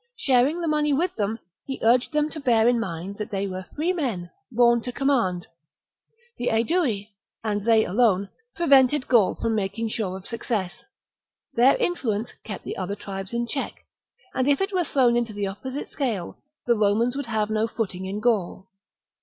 [0.15, 3.67] Sharing the money with them, he urged them to bear in mind that they were
[3.75, 5.45] free men, born to command.
[6.39, 7.09] The Aedui,
[7.43, 10.73] and they alone, prevented Gaul from making sure of success:
[11.53, 13.85] their influence kept the other tribes in check;
[14.33, 18.05] and if it were thrown into the opposite scale, the Romans would have no footing
[18.07, 18.71] in Gaul.